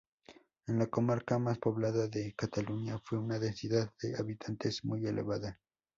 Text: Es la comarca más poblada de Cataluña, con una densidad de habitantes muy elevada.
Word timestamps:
Es 0.65 0.73
la 0.73 0.87
comarca 0.87 1.37
más 1.37 1.59
poblada 1.59 2.07
de 2.07 2.33
Cataluña, 2.33 2.99
con 3.07 3.19
una 3.19 3.37
densidad 3.37 3.93
de 4.01 4.17
habitantes 4.17 4.83
muy 4.83 5.05
elevada. 5.05 5.59